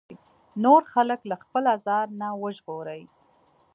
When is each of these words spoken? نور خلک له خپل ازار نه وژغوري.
نور 0.63 0.81
خلک 0.93 1.19
له 1.29 1.35
خپل 1.43 1.63
ازار 1.75 2.07
نه 2.21 2.27
وژغوري. 2.41 3.03